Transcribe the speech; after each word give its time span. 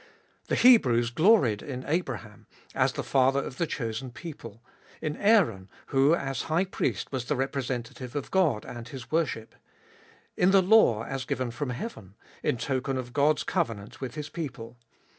The 0.47 0.55
Hebrews 0.55 1.11
gloried 1.11 1.61
in 1.61 1.85
Abraham, 1.85 2.47
as 2.73 2.93
the 2.93 3.03
father 3.03 3.39
of 3.39 3.57
the 3.59 3.67
chosen 3.67 4.09
people; 4.09 4.63
in 4.99 5.15
Aaron, 5.17 5.69
who 5.89 6.15
as 6.15 6.41
high 6.49 6.65
priest 6.65 7.11
was 7.11 7.25
the 7.25 7.35
representative 7.35 8.15
of 8.15 8.31
God 8.31 8.65
and 8.65 8.87
His 8.87 9.11
worship; 9.11 9.53
in 10.35 10.49
the 10.49 10.63
law 10.63 11.03
as 11.03 11.23
given 11.23 11.51
from 11.51 11.69
heaven, 11.69 12.15
in 12.41 12.57
token 12.57 12.97
of 12.97 13.13
God's 13.13 13.43
covenant 13.43 14.01
with 14.01 14.15
His 14.15 14.29
people. 14.29 14.75